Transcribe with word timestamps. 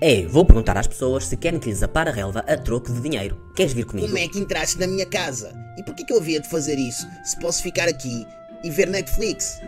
É, 0.00 0.24
vou 0.26 0.44
perguntar 0.44 0.78
às 0.78 0.86
pessoas 0.86 1.26
se 1.26 1.36
querem 1.36 1.58
que 1.58 1.68
lhes 1.68 1.82
apare 1.82 2.10
a 2.10 2.12
relva 2.12 2.40
a 2.40 2.56
troco 2.56 2.92
de 2.92 3.00
dinheiro. 3.00 3.36
Queres 3.56 3.72
vir 3.72 3.84
comigo? 3.84 4.06
Como 4.06 4.18
é 4.18 4.28
que 4.28 4.38
entraste 4.38 4.78
na 4.78 4.86
minha 4.86 5.04
casa? 5.04 5.52
E 5.76 5.82
por 5.82 5.92
que 5.94 6.12
eu 6.12 6.18
havia 6.18 6.40
de 6.40 6.48
fazer 6.48 6.78
isso 6.78 7.04
se 7.24 7.38
posso 7.40 7.62
ficar 7.62 7.88
aqui 7.88 8.24
e 8.62 8.70
ver 8.70 8.88
Netflix? 8.88 9.60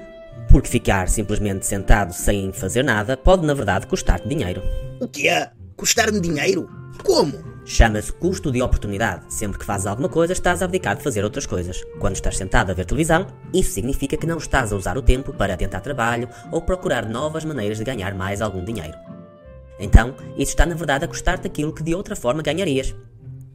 Porque 0.49 0.69
ficar 0.69 1.09
simplesmente 1.09 1.67
sentado 1.67 2.13
sem 2.13 2.53
fazer 2.53 2.85
nada 2.85 3.17
pode 3.17 3.45
na 3.45 3.55
verdade 3.55 3.89
custar-te 3.89 4.29
dinheiro. 4.29 4.63
O 5.01 5.09
que 5.09 5.29
é? 5.29 5.51
Custar-me 5.77 6.21
dinheiro? 6.21 6.71
Como? 7.05 7.51
Chama-se 7.65 8.13
custo 8.13 8.53
de 8.53 8.63
oportunidade. 8.63 9.33
Sempre 9.33 9.59
que 9.59 9.65
fazes 9.65 9.87
alguma 9.87 10.09
coisa, 10.09 10.33
estás 10.33 10.63
a 10.63 10.65
abdicar 10.65 10.97
de 10.97 11.03
fazer 11.03 11.25
outras 11.25 11.47
coisas. 11.47 11.83
Quando 11.99 12.15
estás 12.15 12.37
sentado 12.37 12.71
a 12.71 12.75
ver 12.75 12.85
televisão, 12.85 13.27
isso 13.53 13.73
significa 13.73 14.17
que 14.17 14.27
não 14.27 14.39
estás 14.39 14.73
a 14.73 14.77
usar 14.77 14.97
o 14.97 15.03
tempo 15.03 15.33
para 15.33 15.57
tentar 15.57 15.81
trabalho 15.81 16.29
ou 16.53 16.63
procurar 16.63 17.09
novas 17.09 17.45
maneiras 17.45 17.79
de 17.79 17.85
ganhar 17.85 18.15
mais 18.15 18.41
algum 18.41 18.65
dinheiro. 18.65 18.97
Então, 19.81 20.15
isso 20.37 20.51
está 20.51 20.67
na 20.67 20.75
verdade 20.75 21.05
a 21.05 21.09
custar-te 21.09 21.47
aquilo 21.47 21.73
que 21.73 21.83
de 21.83 21.95
outra 21.95 22.15
forma 22.15 22.43
ganharias. 22.43 22.95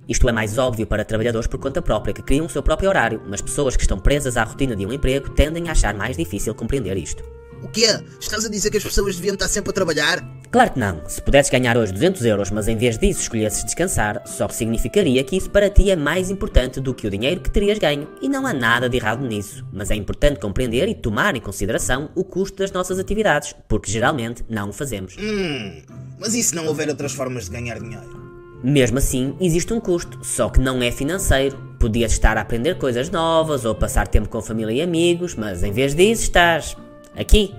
Isto 0.08 0.30
é 0.30 0.32
mais 0.32 0.58
óbvio 0.58 0.86
para 0.86 1.06
trabalhadores 1.06 1.48
por 1.48 1.60
conta 1.60 1.82
própria 1.82 2.14
que 2.14 2.22
criam 2.22 2.46
o 2.46 2.50
seu 2.50 2.62
próprio 2.62 2.90
horário, 2.90 3.22
mas 3.28 3.42
pessoas 3.42 3.76
que 3.76 3.82
estão 3.82 4.00
presas 4.00 4.38
à 4.38 4.44
rotina 4.44 4.76
de 4.76 4.86
um 4.86 4.94
emprego 4.94 5.30
tendem 5.30 5.68
a 5.68 5.72
achar 5.72 5.96
mais 5.96 6.16
difícil 6.16 6.54
compreender 6.54 6.96
isto. 6.98 7.24
O 7.64 7.68
que 7.68 7.86
é? 7.86 8.00
Estás 8.20 8.46
a 8.46 8.50
dizer 8.50 8.70
que 8.70 8.78
as 8.78 8.84
pessoas 8.84 9.16
deviam 9.16 9.34
estar 9.34 9.48
sempre 9.48 9.72
a 9.72 9.74
trabalhar? 9.74 10.24
Claro 10.52 10.72
que 10.72 10.80
não. 10.80 11.02
Se 11.10 11.20
pudesses 11.20 11.52
ganhar 11.52 11.76
hoje 11.76 11.92
200 11.92 12.24
euros, 12.26 12.52
mas 12.52 12.68
em 12.68 12.78
vez 12.78 12.98
disso 13.00 13.22
escolhesses 13.22 13.64
descansar, 13.64 14.22
só 14.28 14.48
significaria 14.50 15.24
que 15.24 15.36
isso 15.36 15.50
para 15.50 15.70
ti 15.70 15.90
é 15.90 15.96
mais 15.96 16.30
importante 16.30 16.80
do 16.80 16.94
que 16.94 17.08
o 17.08 17.10
dinheiro 17.10 17.42
que 17.42 17.50
terias 17.50 17.80
ganho. 17.80 18.08
E 18.22 18.30
não 18.30 18.46
há 18.46 18.54
nada 18.54 18.88
de 18.88 18.98
errado 18.98 19.26
nisso. 19.26 19.66
Mas 19.74 19.90
é 19.90 19.96
importante 19.96 20.40
compreender 20.40 20.88
e 20.88 20.94
tomar 20.94 21.36
em 21.36 21.42
consideração 21.42 22.12
o 22.14 22.24
custo 22.24 22.58
das 22.60 22.72
nossas 22.72 23.00
atividades, 23.00 23.56
porque 23.68 23.92
geralmente 23.92 24.46
não 24.48 24.70
o 24.70 24.74
fazemos. 24.74 25.18
Hum, 25.18 25.82
mas 26.20 26.34
e 26.34 26.44
se 26.44 26.56
não 26.56 26.66
houver 26.68 26.90
outras 26.90 27.14
formas 27.14 27.46
de 27.46 27.52
ganhar 27.52 27.80
dinheiro? 27.80 28.26
Mesmo 28.64 28.98
assim, 28.98 29.36
existe 29.40 29.74
um 29.74 29.80
custo, 29.80 30.20
só 30.24 30.50
que 30.50 30.60
não 30.60 30.82
é 30.82 30.92
financeiro. 30.92 31.58
Podias 31.80 32.14
estar 32.14 32.38
a 32.38 32.42
aprender 32.42 32.78
coisas 32.78 33.10
novas 33.10 33.64
ou 33.64 33.76
passar 33.76 34.08
tempo 34.08 34.28
com 34.28 34.42
família 34.42 34.74
e 34.74 34.82
amigos, 34.82 35.36
mas 35.36 35.62
em 35.62 35.72
vez 35.72 35.94
disso 35.94 36.24
estás 36.24 36.76
aqui. 37.16 37.54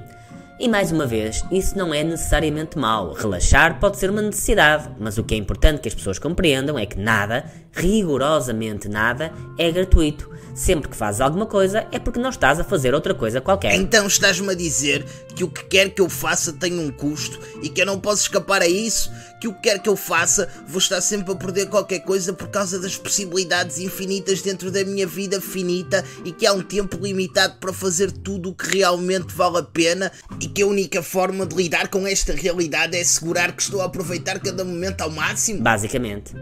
E 0.59 0.69
mais 0.69 0.91
uma 0.91 1.07
vez, 1.07 1.45
isso 1.53 1.77
não 1.77 1.93
é 1.93 2.03
necessariamente 2.03 2.79
mau. 2.79 3.13
Relaxar 3.13 3.79
pode 3.79 3.99
ser 3.99 4.11
uma 4.11 4.23
necessidade, 4.23 4.89
mas 4.99 5.19
o 5.19 5.23
que 5.23 5.35
é 5.35 5.39
importante 5.39 5.81
que 5.81 5.89
as 5.89 5.95
pessoas 5.95 6.19
compreendam 6.19 6.79
é 6.79 6.87
que 6.87 6.99
nada, 6.99 7.45
rigorosamente 7.77 8.89
nada, 8.89 9.33
é 9.59 9.71
gratuito. 9.71 10.35
Sempre 10.55 10.89
que 10.89 10.97
fazes 10.97 11.21
alguma 11.21 11.45
coisa 11.45 11.87
é 11.93 11.99
porque 11.99 12.19
não 12.19 12.31
estás 12.31 12.59
a 12.59 12.65
fazer 12.65 12.95
outra 12.95 13.15
coisa 13.15 13.43
qualquer. 13.43 13.75
Então 13.75 14.07
estás-me 14.07 14.51
a 14.51 14.55
dizer 14.55 15.05
que 15.35 15.45
o 15.45 15.51
que 15.51 15.63
quer 15.65 15.91
que 15.91 16.01
eu 16.01 16.09
faça 16.09 16.51
tem 16.51 16.79
um 16.79 16.91
custo 16.91 17.39
e 17.63 17.69
que 17.69 17.83
eu 17.83 17.85
não 17.85 18.01
posso 18.01 18.23
escapar 18.23 18.63
a 18.63 18.67
isso? 18.67 19.13
Que 19.39 19.49
o 19.49 19.53
que 19.53 19.61
quer 19.61 19.83
que 19.83 19.89
eu 19.89 19.97
faça 19.97 20.49
vou 20.67 20.79
estar 20.79 21.03
sempre 21.03 21.31
a 21.31 21.37
perder 21.37 21.67
qualquer 21.67 21.99
coisa 22.01 22.33
por 22.33 22.49
causa 22.49 22.81
das 22.81 22.97
possibilidades 22.97 23.79
infinitas 23.79 24.41
dentro 24.41 24.71
da 24.71 24.83
minha 24.83 25.07
vida 25.07 25.43
finita 25.43 26.03
e 26.25 26.33
que 26.33 26.47
há 26.47 26.55
um 26.55 26.63
tempo 26.63 26.97
limitado 26.97 27.57
para 27.61 27.75
fazer 27.75 28.11
tudo 28.11 28.49
o 28.49 28.55
que 28.55 28.79
realmente 28.79 29.35
vale 29.35 29.59
a 29.59 29.63
pena 29.63 30.11
e 30.41 30.49
que 30.49 30.63
a 30.63 30.67
única 30.67 31.03
forma 31.03 31.45
de 31.45 31.55
lidar 31.55 31.89
com 31.89 32.07
esta 32.07 32.33
realidade 32.33 32.97
é 32.97 33.03
assegurar 33.03 33.53
que 33.53 33.61
estou 33.61 33.83
a 33.83 33.85
aproveitar 33.85 34.41
cada 34.41 34.65
momento 34.65 35.03
ao 35.03 35.11
máximo? 35.11 35.61
Basicamente. 35.61 36.35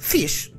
Fixe. 0.00 0.50